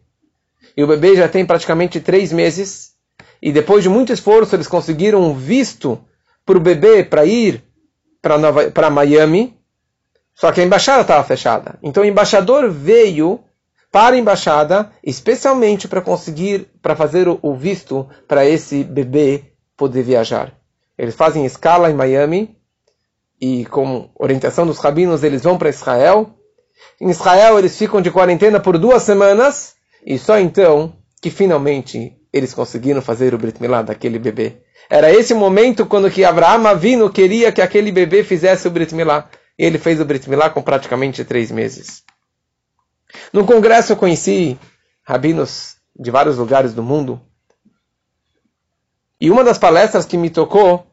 E 0.78 0.82
o 0.84 0.86
bebê 0.86 1.16
já 1.16 1.28
tem 1.28 1.44
praticamente 1.44 2.00
três 2.00 2.32
meses, 2.32 2.92
e 3.42 3.50
depois 3.50 3.82
de 3.82 3.88
muito 3.88 4.12
esforço 4.12 4.54
eles 4.54 4.68
conseguiram 4.68 5.20
um 5.20 5.34
visto 5.34 6.00
para 6.46 6.56
o 6.56 6.60
bebê 6.60 7.02
para 7.02 7.24
ir 7.24 7.64
para 8.22 8.88
Miami, 8.88 9.58
só 10.36 10.52
que 10.52 10.60
a 10.60 10.64
embaixada 10.64 11.00
estava 11.00 11.24
fechada. 11.24 11.76
Então 11.82 12.04
o 12.04 12.06
embaixador 12.06 12.70
veio 12.70 13.40
para 13.90 14.14
a 14.14 14.18
embaixada 14.20 14.92
especialmente 15.02 15.88
para 15.88 16.00
conseguir, 16.00 16.68
para 16.80 16.94
fazer 16.94 17.26
o 17.28 17.54
visto 17.56 18.08
para 18.28 18.46
esse 18.46 18.84
bebê 18.84 19.46
poder 19.76 20.04
viajar. 20.04 20.52
Eles 20.96 21.16
fazem 21.16 21.44
escala 21.44 21.90
em 21.90 21.94
Miami 21.94 22.56
e 23.40 23.66
com 23.66 24.10
orientação 24.14 24.64
dos 24.64 24.78
rabinos 24.78 25.24
eles 25.24 25.42
vão 25.42 25.58
para 25.58 25.70
Israel. 25.70 26.36
Em 27.00 27.10
Israel 27.10 27.58
eles 27.58 27.76
ficam 27.76 28.00
de 28.00 28.12
quarentena 28.12 28.60
por 28.60 28.78
duas 28.78 29.02
semanas 29.02 29.76
e 30.08 30.18
só 30.18 30.38
então 30.38 30.96
que 31.20 31.28
finalmente 31.28 32.16
eles 32.32 32.54
conseguiram 32.54 33.02
fazer 33.02 33.34
o 33.34 33.38
Brit 33.38 33.60
Milá 33.60 33.82
daquele 33.82 34.18
bebê. 34.18 34.62
Era 34.88 35.12
esse 35.12 35.34
momento 35.34 35.84
quando 35.84 36.10
que 36.10 36.24
Abraão 36.24 36.66
Avino 36.66 37.10
queria 37.10 37.52
que 37.52 37.60
aquele 37.60 37.92
bebê 37.92 38.24
fizesse 38.24 38.66
o 38.66 38.70
Brit 38.70 38.94
Milá. 38.94 39.28
E 39.58 39.66
ele 39.66 39.76
fez 39.76 40.00
o 40.00 40.06
Brit 40.06 40.26
Milá 40.30 40.48
com 40.48 40.62
praticamente 40.62 41.26
três 41.26 41.50
meses. 41.50 42.02
No 43.34 43.44
congresso 43.44 43.92
eu 43.92 43.96
conheci 43.98 44.58
rabinos 45.04 45.76
de 45.94 46.10
vários 46.10 46.38
lugares 46.38 46.72
do 46.72 46.82
mundo. 46.82 47.20
E 49.20 49.30
uma 49.30 49.44
das 49.44 49.58
palestras 49.58 50.06
que 50.06 50.16
me 50.16 50.30
tocou 50.30 50.86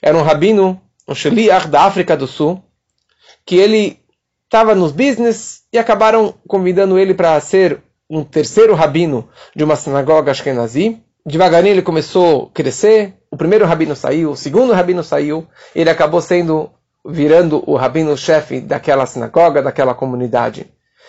era 0.00 0.16
um 0.16 0.22
rabino, 0.22 0.80
um 1.08 1.14
sheliach 1.14 1.66
da 1.66 1.82
África 1.82 2.16
do 2.16 2.28
Sul, 2.28 2.62
que 3.44 3.56
ele 3.56 3.98
estava 4.44 4.76
nos 4.76 4.92
business 4.92 5.64
e 5.72 5.78
acabaram 5.78 6.32
convidando 6.46 6.96
ele 6.96 7.14
para 7.14 7.40
ser 7.40 7.82
um 8.08 8.22
terceiro 8.22 8.74
rabino 8.74 9.28
de 9.54 9.64
uma 9.64 9.76
sinagoga 9.76 10.30
ashkenazi. 10.30 11.02
Devagarinho 11.26 11.74
ele 11.74 11.82
começou 11.82 12.50
a 12.50 12.54
crescer. 12.54 13.14
O 13.30 13.36
primeiro 13.36 13.64
rabino 13.64 13.96
saiu, 13.96 14.32
o 14.32 14.36
segundo 14.36 14.72
rabino 14.72 15.02
saiu. 15.02 15.46
Ele 15.74 15.90
acabou 15.90 16.20
sendo 16.20 16.70
virando 17.06 17.62
o 17.66 17.76
rabino-chefe 17.76 18.60
daquela 18.60 19.04
sinagoga, 19.06 19.62
daquela 19.62 19.94
comunidade. 19.94 20.66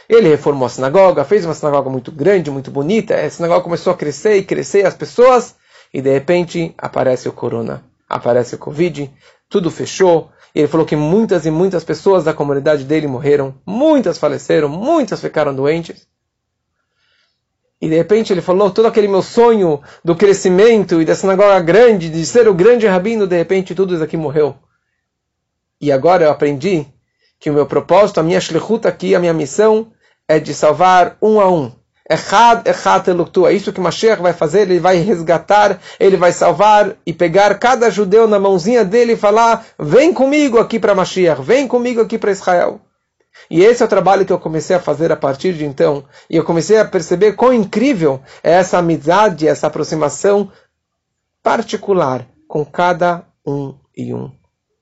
Ele 0.10 0.30
reformou 0.30 0.66
a 0.66 0.70
sinagoga, 0.70 1.24
fez 1.24 1.46
uma 1.46 1.54
sinagoga 1.54 1.90
muito 1.90 2.12
grande, 2.12 2.52
muito 2.52 2.70
bonita. 2.70 3.16
A 3.16 3.30
sinagoga 3.30 3.62
começou 3.62 3.94
a 3.94 3.96
crescer 3.96 4.36
e 4.38 4.44
crescer 4.44 4.86
as 4.86 4.94
pessoas, 4.94 5.56
e 5.94 6.02
de 6.02 6.12
repente 6.12 6.74
aparece 6.78 7.28
o 7.30 7.34
corona, 7.34 7.84
aparece 8.08 8.56
o 8.56 8.58
Covid, 8.58 9.12
tudo 9.50 9.72
fechou. 9.72 10.30
Ele 10.54 10.68
falou 10.68 10.86
que 10.86 10.96
muitas 10.96 11.46
e 11.46 11.52
muitas 11.52 11.84
pessoas 11.84 12.24
da 12.24 12.34
comunidade 12.34 12.84
dele 12.84 13.08
morreram, 13.08 13.56
muitas 13.66 14.18
faleceram, 14.18 14.70
muitas 14.70 15.20
ficaram 15.20 15.56
doentes. 15.56 16.08
E 17.86 17.88
de 17.88 17.96
repente 17.96 18.34
ele 18.34 18.42
falou: 18.42 18.72
todo 18.72 18.88
aquele 18.88 19.08
meu 19.08 19.22
sonho 19.22 19.80
do 20.04 20.16
crescimento 20.16 21.00
e 21.00 21.06
da 21.06 21.14
sinagoga 21.14 21.60
grande, 21.60 22.10
de 22.10 22.26
ser 22.26 22.48
o 22.48 22.54
grande 22.54 22.88
rabino, 22.88 23.28
de 23.28 23.38
repente 23.38 23.76
tudo 23.76 23.94
isso 23.94 24.04
aqui 24.04 24.18
morreu. 24.18 24.56
E 25.80 25.92
agora 25.92 26.24
eu 26.24 26.32
aprendi 26.32 26.88
que 27.40 27.48
o 27.48 27.54
meu 27.54 27.68
propósito, 27.68 28.20
a 28.20 28.24
minha 28.24 28.42
shlichut 28.42 28.88
aqui, 28.88 29.14
a 29.14 29.20
minha 29.20 29.36
missão, 29.36 29.92
é 30.28 30.40
de 30.40 30.52
salvar 30.52 31.16
um 31.22 31.40
a 31.40 31.48
um. 31.48 31.72
Echad, 32.10 32.68
echad 32.68 33.08
eluktu. 33.08 33.46
É 33.46 33.54
isso 33.54 33.72
que 33.72 33.80
Mashiach 33.80 34.20
vai 34.20 34.34
fazer, 34.34 34.62
ele 34.62 34.80
vai 34.80 34.98
resgatar, 34.98 35.80
ele 36.00 36.18
vai 36.18 36.32
salvar 36.32 36.96
e 37.06 37.14
pegar 37.14 37.54
cada 37.60 37.92
judeu 37.92 38.28
na 38.28 38.40
mãozinha 38.40 38.84
dele 38.84 39.14
e 39.14 39.16
falar: 39.16 39.64
vem 39.78 40.12
comigo 40.12 40.58
aqui 40.58 40.80
para 40.80 40.96
Mashiach, 40.96 41.40
vem 41.40 41.68
comigo 41.68 42.02
aqui 42.02 42.18
para 42.18 42.32
Israel. 42.32 42.82
E 43.50 43.64
esse 43.64 43.84
é 43.84 43.86
o 43.86 43.90
trabalho 43.90 44.26
que 44.26 44.34
eu 44.34 44.40
comecei 44.40 44.76
a 44.76 44.80
fazer 44.80 45.12
a 45.12 45.16
partir 45.16 45.54
de 45.54 45.66
então. 45.66 46.04
E 46.30 46.36
eu 46.36 46.44
comecei 46.44 46.78
a 46.78 46.86
perceber 46.86 47.34
quão 47.34 47.54
incrível 47.54 48.22
é 48.44 48.54
essa 48.54 48.78
amizade, 48.78 49.48
essa 49.48 49.68
aproximação 49.68 50.52
particular 51.44 52.28
com 52.48 52.66
cada 52.66 53.24
um 53.46 53.76
e 53.96 54.14
um. 54.14 54.32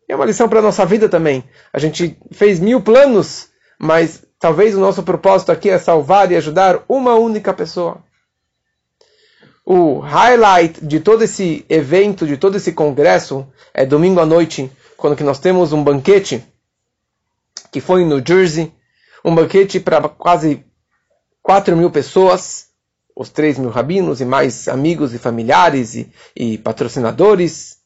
É 0.07 0.15
uma 0.15 0.25
lição 0.25 0.47
para 0.47 0.59
a 0.59 0.63
nossa 0.63 0.85
vida 0.85 1.09
também. 1.09 1.43
A 1.71 1.79
gente 1.79 2.17
fez 2.31 2.59
mil 2.59 2.81
planos, 2.81 3.49
mas 3.79 4.23
talvez 4.39 4.75
o 4.75 4.79
nosso 4.79 5.03
propósito 5.03 5.51
aqui 5.51 5.69
é 5.69 5.77
salvar 5.77 6.31
e 6.31 6.35
ajudar 6.35 6.83
uma 6.87 7.15
única 7.15 7.53
pessoa. 7.53 8.03
O 9.65 9.99
highlight 9.99 10.85
de 10.85 10.99
todo 10.99 11.23
esse 11.23 11.65
evento, 11.69 12.27
de 12.27 12.37
todo 12.37 12.57
esse 12.57 12.73
congresso, 12.73 13.47
é 13.73 13.85
domingo 13.85 14.19
à 14.19 14.25
noite, 14.25 14.69
quando 14.97 15.15
que 15.15 15.23
nós 15.23 15.39
temos 15.39 15.71
um 15.71 15.83
banquete 15.83 16.43
que 17.73 17.81
foi 17.81 18.03
em 18.03 18.05
New 18.05 18.21
Jersey, 18.25 18.71
um 19.25 19.33
banquete 19.33 19.79
para 19.79 20.07
quase 20.07 20.63
4 21.41 21.75
mil 21.75 21.89
pessoas, 21.89 22.67
os 23.15 23.29
3 23.29 23.57
mil 23.57 23.71
rabinos 23.71 24.21
e 24.21 24.25
mais 24.25 24.67
amigos 24.67 25.13
e 25.13 25.17
familiares 25.17 25.95
e, 25.95 26.11
e 26.35 26.57
patrocinadores. 26.59 27.77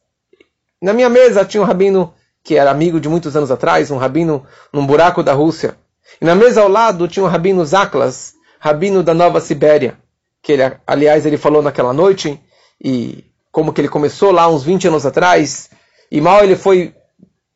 Na 0.81 0.91
minha 0.91 1.09
mesa 1.09 1.45
tinha 1.45 1.63
um 1.63 1.65
rabino 1.65 2.13
que 2.43 2.55
era 2.55 2.69
amigo 2.69 2.99
de 2.99 3.07
muitos 3.07 3.35
anos 3.35 3.49
atrás, 3.49 3.89
um 3.89 3.97
rabino 3.97 4.45
num 4.73 4.85
buraco 4.85 5.23
da 5.23 5.33
Rússia. 5.33 5.77
E 6.21 6.25
na 6.25 6.35
mesa 6.35 6.61
ao 6.61 6.69
lado 6.69 7.07
tinha 7.07 7.23
um 7.23 7.29
rabino 7.29 7.65
Zaklas, 7.65 8.33
rabino 8.59 9.01
da 9.01 9.13
Nova 9.13 9.39
Sibéria, 9.39 9.97
que 10.41 10.51
ele, 10.51 10.63
aliás, 10.85 11.25
ele 11.25 11.37
falou 11.37 11.61
naquela 11.61 11.93
noite, 11.93 12.39
e 12.83 13.23
como 13.51 13.71
que 13.71 13.79
ele 13.81 13.89
começou 13.89 14.31
lá 14.31 14.47
uns 14.49 14.63
20 14.63 14.89
anos 14.89 15.05
atrás, 15.05 15.69
e 16.11 16.21
mal 16.21 16.43
ele 16.43 16.55
foi, 16.55 16.93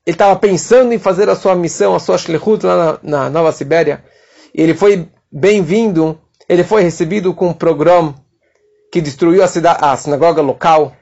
ele 0.06 0.16
estava 0.16 0.36
pensando 0.36 0.94
em 0.94 1.00
fazer 1.00 1.30
a 1.30 1.36
sua 1.36 1.56
missão, 1.56 1.96
a 1.96 2.00
sua 2.00 2.18
shlichut 2.18 2.66
lá 2.66 2.76
na, 2.76 3.00
na 3.04 3.30
Nova 3.30 3.52
Sibéria, 3.52 4.04
e 4.54 4.62
ele 4.62 4.74
foi 4.74 5.08
bem-vindo, 5.32 6.20
ele 6.50 6.64
foi 6.64 6.82
recebido 6.82 7.34
com 7.34 7.50
um 7.50 7.54
programa 7.54 8.16
que 8.92 9.00
destruiu 9.00 9.42
a, 9.44 9.46
a 9.46 9.98
sinagoga 9.98 10.42
local, 10.42 10.96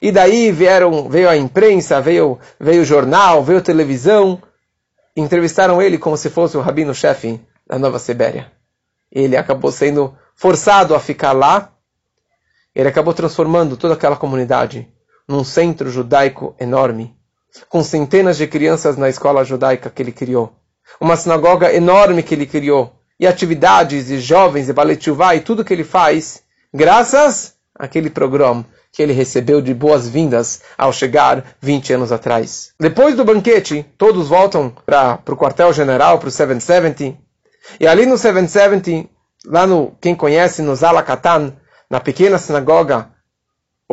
e 0.00 0.12
daí 0.12 0.52
vieram, 0.52 1.08
veio 1.08 1.28
a 1.28 1.36
imprensa, 1.36 2.00
veio, 2.00 2.38
veio 2.58 2.82
o 2.82 2.84
jornal, 2.84 3.42
veio 3.42 3.58
a 3.58 3.62
televisão, 3.62 4.40
entrevistaram 5.16 5.80
ele 5.80 5.98
como 5.98 6.16
se 6.16 6.30
fosse 6.30 6.56
o 6.56 6.60
rabino-chefe 6.60 7.40
da 7.66 7.78
Nova 7.78 7.98
Sibéria. 7.98 8.50
Ele 9.10 9.36
acabou 9.36 9.70
sendo 9.70 10.16
forçado 10.34 10.94
a 10.94 11.00
ficar 11.00 11.32
lá. 11.32 11.72
Ele 12.74 12.88
acabou 12.88 13.12
transformando 13.12 13.76
toda 13.76 13.94
aquela 13.94 14.16
comunidade 14.16 14.88
num 15.28 15.44
centro 15.44 15.90
judaico 15.90 16.54
enorme, 16.58 17.14
com 17.68 17.82
centenas 17.82 18.36
de 18.36 18.46
crianças 18.46 18.96
na 18.96 19.08
escola 19.08 19.44
judaica 19.44 19.90
que 19.90 20.02
ele 20.02 20.12
criou, 20.12 20.52
uma 21.00 21.16
sinagoga 21.16 21.72
enorme 21.72 22.22
que 22.22 22.34
ele 22.34 22.46
criou, 22.46 22.92
e 23.18 23.26
atividades, 23.26 24.10
e 24.10 24.18
jovens, 24.18 24.68
e 24.68 24.72
baletuvá, 24.72 25.34
e 25.34 25.40
tudo 25.40 25.64
que 25.64 25.72
ele 25.72 25.84
faz, 25.84 26.42
graças 26.74 27.54
àquele 27.78 28.10
programa 28.10 28.64
que 28.92 29.02
ele 29.02 29.12
recebeu 29.12 29.62
de 29.62 29.72
boas-vindas 29.72 30.62
ao 30.76 30.92
chegar 30.92 31.56
20 31.60 31.94
anos 31.94 32.12
atrás. 32.12 32.74
Depois 32.78 33.16
do 33.16 33.24
banquete, 33.24 33.86
todos 33.96 34.28
voltam 34.28 34.70
para 34.84 35.18
o 35.26 35.36
quartel-general, 35.36 36.18
para 36.18 36.28
o 36.28 36.30
770. 36.30 37.18
E 37.80 37.86
ali 37.86 38.04
no 38.04 38.18
770, 38.18 39.08
lá 39.46 39.66
no, 39.66 39.96
quem 40.00 40.14
conhece, 40.14 40.60
no 40.60 40.76
Zala 40.76 41.02
Katan, 41.02 41.54
na 41.88 42.00
pequena 42.00 42.38
sinagoga 42.38 43.08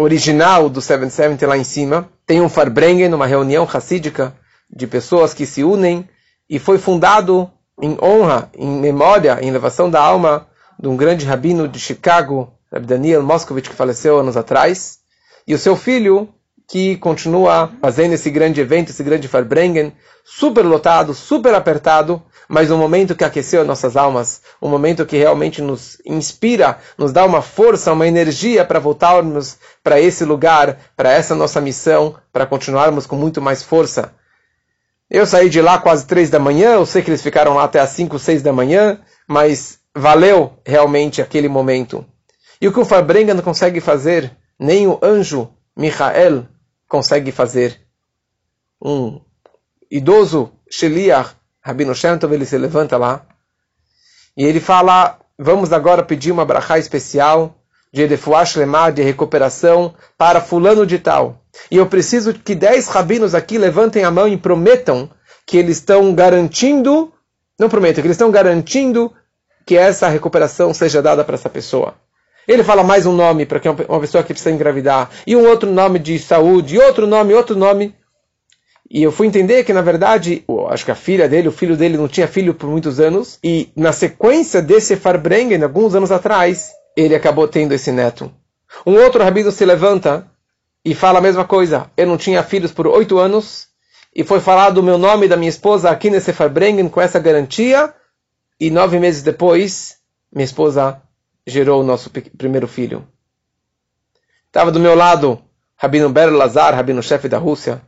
original 0.01 0.69
do 0.69 0.81
770 0.81 1.45
lá 1.45 1.57
em 1.57 1.63
cima, 1.63 2.09
tem 2.25 2.41
um 2.41 2.47
Farbrengen, 2.49 3.13
uma 3.13 3.25
reunião 3.25 3.65
racídica 3.65 4.33
de 4.69 4.87
pessoas 4.87 5.33
que 5.33 5.45
se 5.45 5.63
unem 5.63 6.07
e 6.49 6.57
foi 6.57 6.77
fundado 6.77 7.51
em 7.81 7.97
honra, 8.01 8.49
em 8.55 8.79
memória, 8.79 9.39
em 9.41 9.47
elevação 9.47 9.89
da 9.89 10.01
alma 10.01 10.47
de 10.79 10.87
um 10.87 10.95
grande 10.95 11.25
rabino 11.25 11.67
de 11.67 11.79
Chicago, 11.79 12.53
Daniel 12.85 13.23
Moscovich, 13.23 13.69
que 13.69 13.75
faleceu 13.75 14.19
anos 14.19 14.37
atrás, 14.37 14.99
e 15.45 15.53
o 15.53 15.57
seu 15.57 15.75
filho, 15.75 16.29
que 16.69 16.97
continua 16.97 17.71
fazendo 17.81 18.13
esse 18.13 18.29
grande 18.29 18.61
evento, 18.61 18.91
esse 18.91 19.03
grande 19.03 19.27
Farbrengen, 19.27 19.91
super 20.23 20.63
lotado, 20.63 21.15
super 21.15 21.55
apertado, 21.55 22.21
mas 22.47 22.69
um 22.69 22.77
momento 22.77 23.15
que 23.15 23.23
aqueceu 23.23 23.61
as 23.61 23.67
nossas 23.67 23.97
almas, 23.97 24.43
um 24.61 24.69
momento 24.69 25.03
que 25.03 25.17
realmente 25.17 25.63
nos 25.63 25.99
inspira, 26.05 26.77
nos 26.95 27.11
dá 27.11 27.25
uma 27.25 27.41
força, 27.41 27.91
uma 27.91 28.07
energia 28.07 28.63
para 28.63 28.79
voltarmos 28.79 29.57
para 29.83 29.99
esse 29.99 30.23
lugar, 30.23 30.77
para 30.95 31.11
essa 31.11 31.33
nossa 31.33 31.59
missão, 31.59 32.15
para 32.31 32.45
continuarmos 32.45 33.07
com 33.07 33.15
muito 33.15 33.41
mais 33.41 33.63
força. 33.63 34.13
Eu 35.09 35.25
saí 35.25 35.49
de 35.49 35.59
lá 35.63 35.79
quase 35.79 36.05
três 36.05 36.29
da 36.29 36.37
manhã, 36.37 36.73
eu 36.73 36.85
sei 36.85 37.01
que 37.01 37.09
eles 37.09 37.23
ficaram 37.23 37.55
lá 37.55 37.63
até 37.63 37.79
as 37.79 37.89
cinco, 37.89 38.19
seis 38.19 38.43
da 38.43 38.53
manhã, 38.53 38.99
mas 39.27 39.79
valeu 39.95 40.53
realmente 40.63 41.19
aquele 41.19 41.49
momento. 41.49 42.05
E 42.61 42.67
o 42.67 42.71
que 42.71 42.79
o 42.79 42.85
Farbrenga 42.85 43.33
não 43.33 43.41
consegue 43.41 43.81
fazer, 43.81 44.31
nem 44.59 44.85
o 44.85 44.99
anjo 45.01 45.49
Michael 45.75 46.45
consegue 46.89 47.31
fazer. 47.31 47.79
Um 48.81 49.21
idoso 49.89 50.51
Sheliach, 50.69 51.35
Rabino 51.61 51.95
Shem 51.95 52.17
Tov, 52.17 52.33
ele 52.33 52.45
se 52.45 52.57
levanta 52.57 52.97
lá 52.97 53.25
E 54.35 54.43
ele 54.43 54.59
fala, 54.59 55.19
vamos 55.37 55.71
agora 55.71 56.03
pedir 56.03 56.31
uma 56.31 56.45
brachá 56.45 56.77
especial 56.77 57.55
de 57.91 58.03
Edefuash 58.03 58.55
Lemar, 58.55 58.91
de 58.91 59.01
recuperação, 59.01 59.93
para 60.17 60.41
fulano 60.41 60.85
de 60.85 60.99
tal. 60.99 61.41
E 61.71 61.77
eu 61.77 61.87
preciso 61.87 62.33
que 62.33 62.55
dez 62.55 62.87
rabinos 62.87 63.33
aqui 63.33 63.57
levantem 63.57 64.03
a 64.03 64.11
mão 64.11 64.27
e 64.27 64.37
prometam 64.37 65.09
que 65.45 65.57
eles 65.57 65.77
estão 65.77 66.13
garantindo, 66.13 67.11
não 67.59 67.67
prometam, 67.67 68.01
que 68.01 68.07
eles 68.07 68.15
estão 68.15 68.31
garantindo 68.31 69.11
que 69.65 69.75
essa 69.75 70.07
recuperação 70.07 70.73
seja 70.73 71.01
dada 71.01 71.23
para 71.23 71.35
essa 71.35 71.49
pessoa. 71.49 71.95
Ele 72.49 72.63
fala 72.63 72.83
mais 72.83 73.05
um 73.05 73.13
nome 73.13 73.45
para 73.45 73.61
uma 73.87 73.99
pessoa 73.99 74.23
que 74.23 74.33
precisa 74.33 74.49
engravidar, 74.49 75.11
e 75.27 75.35
um 75.35 75.47
outro 75.47 75.69
nome 75.69 75.99
de 75.99 76.17
saúde, 76.17 76.77
e 76.77 76.79
outro 76.79 77.05
nome, 77.05 77.31
outro 77.31 77.55
nome. 77.55 77.93
E 78.89 79.03
eu 79.03 79.11
fui 79.11 79.27
entender 79.27 79.63
que, 79.63 79.71
na 79.71 79.83
verdade, 79.83 80.43
acho 80.67 80.83
que 80.83 80.89
a 80.89 80.95
filha 80.95 81.29
dele, 81.29 81.47
o 81.47 81.51
filho 81.51 81.77
dele 81.77 81.95
não 81.95 82.07
tinha 82.07 82.27
filho 82.27 82.55
por 82.55 82.67
muitos 82.67 82.99
anos, 82.99 83.37
e 83.43 83.69
na 83.75 83.91
sequência 83.91 84.63
desse 84.63 84.95
Farbrengen, 84.95 85.61
alguns 85.61 85.93
anos 85.93 86.11
atrás, 86.11 86.71
ele 86.97 87.13
acabou 87.13 87.47
tendo 87.47 87.71
esse 87.75 87.91
neto. 87.91 88.31
Um 88.83 88.95
outro 88.95 89.23
rabino 89.23 89.51
se 89.51 89.63
levanta 89.63 90.25
e 90.83 90.95
fala 90.95 91.19
a 91.19 91.21
mesma 91.21 91.45
coisa. 91.45 91.91
Eu 91.95 92.07
não 92.07 92.17
tinha 92.17 92.41
filhos 92.41 92.71
por 92.71 92.87
oito 92.87 93.19
anos, 93.19 93.67
e 94.15 94.23
foi 94.23 94.39
falado 94.39 94.79
o 94.79 94.83
meu 94.83 94.97
nome 94.97 95.27
da 95.27 95.37
minha 95.37 95.49
esposa 95.49 95.91
aqui 95.91 96.09
nesse 96.09 96.33
Farbrengen 96.33 96.89
com 96.89 96.99
essa 96.99 97.19
garantia, 97.19 97.93
e 98.59 98.71
nove 98.71 98.97
meses 98.97 99.21
depois, 99.21 99.97
minha 100.33 100.45
esposa 100.45 100.99
gerou 101.49 101.81
o 101.81 101.85
nosso 101.85 102.09
primeiro 102.37 102.67
filho. 102.67 103.07
Estava 104.47 104.71
do 104.71 104.79
meu 104.79 104.95
lado 104.95 105.41
Rabino 105.75 106.09
Ber 106.09 106.31
Lazar, 106.31 106.73
rabino-chefe 106.73 107.27
da 107.27 107.37
Rússia, 107.37 107.81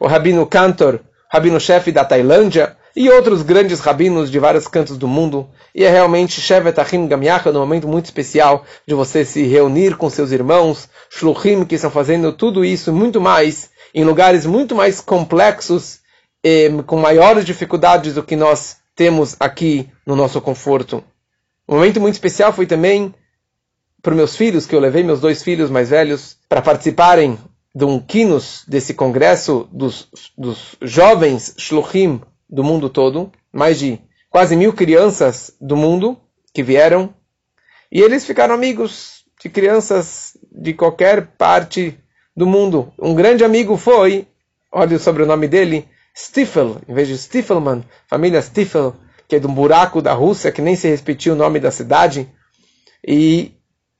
o 0.00 0.06
rabino 0.06 0.46
Cantor, 0.46 1.00
rabino-chefe 1.30 1.92
da 1.92 2.04
Tailândia, 2.04 2.76
e 2.98 3.08
outros 3.10 3.42
grandes 3.42 3.78
rabinos 3.78 4.28
de 4.28 4.40
vários 4.40 4.66
cantos 4.66 4.98
do 4.98 5.06
mundo. 5.06 5.48
E 5.72 5.84
é 5.84 5.88
realmente 5.88 6.40
Shevet 6.40 6.80
Achim 6.80 7.06
Gamiacha, 7.06 7.50
um 7.50 7.54
momento 7.54 7.86
muito 7.86 8.06
especial 8.06 8.64
de 8.84 8.92
você 8.92 9.24
se 9.24 9.44
reunir 9.44 9.96
com 9.96 10.10
seus 10.10 10.32
irmãos, 10.32 10.88
Shluchim, 11.08 11.64
que 11.64 11.76
estão 11.76 11.92
fazendo 11.92 12.32
tudo 12.32 12.64
isso 12.64 12.90
e 12.90 12.92
muito 12.92 13.20
mais, 13.20 13.70
em 13.94 14.02
lugares 14.02 14.44
muito 14.44 14.74
mais 14.74 15.00
complexos, 15.00 16.00
e 16.42 16.70
com 16.86 16.96
maiores 16.96 17.44
dificuldades 17.44 18.14
do 18.14 18.22
que 18.24 18.34
nós 18.34 18.78
temos 18.96 19.36
aqui 19.38 19.88
no 20.04 20.16
nosso 20.16 20.40
conforto. 20.40 21.04
Um 21.68 21.74
momento 21.74 22.00
muito 22.00 22.14
especial 22.14 22.50
foi 22.50 22.66
também 22.66 23.14
para 24.00 24.14
meus 24.14 24.34
filhos, 24.34 24.64
que 24.64 24.74
eu 24.74 24.80
levei 24.80 25.02
meus 25.02 25.20
dois 25.20 25.42
filhos 25.42 25.68
mais 25.68 25.90
velhos 25.90 26.38
para 26.48 26.62
participarem 26.62 27.38
de 27.74 27.84
um 27.84 28.00
quinos 28.00 28.64
desse 28.66 28.94
congresso 28.94 29.68
dos, 29.70 30.08
dos 30.36 30.76
jovens 30.80 31.54
shluchim 31.58 32.22
do 32.48 32.64
mundo 32.64 32.88
todo, 32.88 33.30
mais 33.52 33.78
de 33.78 34.00
quase 34.30 34.56
mil 34.56 34.72
crianças 34.72 35.54
do 35.60 35.76
mundo 35.76 36.18
que 36.54 36.62
vieram, 36.62 37.12
e 37.92 38.00
eles 38.00 38.24
ficaram 38.24 38.54
amigos 38.54 39.24
de 39.42 39.50
crianças 39.50 40.38
de 40.50 40.72
qualquer 40.72 41.26
parte 41.26 41.98
do 42.34 42.46
mundo. 42.46 42.92
Um 42.98 43.14
grande 43.14 43.44
amigo 43.44 43.76
foi, 43.76 44.26
olha 44.72 44.96
o 44.96 45.00
sobrenome 45.00 45.46
dele, 45.46 45.86
Stiefel, 46.16 46.78
em 46.88 46.94
vez 46.94 47.08
de 47.08 47.18
Stiefelman, 47.18 47.84
família 48.06 48.40
Stiefel, 48.40 48.96
que 49.28 49.36
é 49.36 49.38
de 49.38 49.46
um 49.46 49.54
buraco 49.54 50.00
da 50.00 50.14
Rússia, 50.14 50.50
que 50.50 50.62
nem 50.62 50.74
se 50.74 50.88
repetiu 50.88 51.34
o 51.34 51.36
nome 51.36 51.60
da 51.60 51.70
cidade, 51.70 52.28
e 53.06 53.52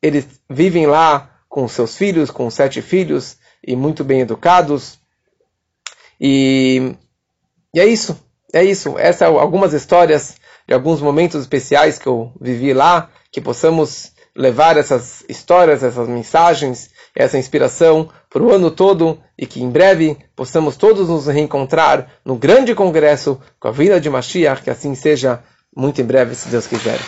eles 0.03 0.27
vivem 0.49 0.87
lá 0.87 1.31
com 1.49 1.69
seus 1.69 1.97
filhos, 1.97 2.31
com 2.31 2.51
sete 2.51 2.81
filhos, 2.81 3.37
e 3.65 3.77
muito 3.77 4.03
bem 4.03 4.21
educados. 4.21 4.99
E, 6.21 6.95
e 7.75 7.81
é 7.81 7.87
isso, 7.87 8.19
é 8.53 8.65
isso. 8.65 8.99
Essas 8.99 9.17
são 9.17 9.39
algumas 9.39 9.73
histórias 9.75 10.37
de 10.67 10.75
alguns 10.75 11.01
momentos 11.01 11.41
especiais 11.41 11.99
que 11.99 12.07
eu 12.07 12.33
vivi 12.41 12.73
lá, 12.73 13.11
que 13.31 13.41
possamos 13.41 14.13
levar 14.35 14.77
essas 14.77 15.25
histórias, 15.29 15.83
essas 15.83 16.09
mensagens, 16.09 16.91
essa 17.19 17.37
inspiração 17.37 18.09
para 18.31 18.45
o 18.45 18.53
ano 18.53 18.71
todo 18.71 19.19
e 19.37 19.45
que 19.45 19.61
em 19.61 19.69
breve 19.69 20.17
possamos 20.37 20.77
todos 20.77 21.09
nos 21.09 21.27
reencontrar 21.27 22.07
no 22.25 22.37
grande 22.37 22.77
congresso 22.77 23.41
com 23.59 23.67
a 23.67 23.73
vida 23.73 24.01
de 24.01 24.09
Mashiach, 24.09 24.63
que 24.63 24.71
assim 24.71 24.95
seja 24.95 25.43
muito 25.77 26.01
em 26.01 26.05
breve, 26.05 26.37
se 26.37 26.49
Deus 26.49 26.69
quiser. 26.69 26.99